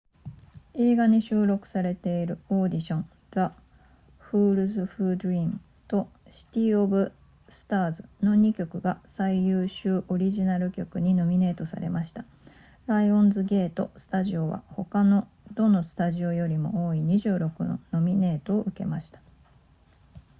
[0.73, 3.53] 映画に収録されているオーディション the
[4.31, 7.11] fools who dream とシティオブ
[7.49, 12.25] スターズの2曲が最優秀オリジナル曲にノミネートされました
[12.87, 19.19] ライオンズゲートスタジオは他のどのスタジオよりも多い26のノミネートを受けました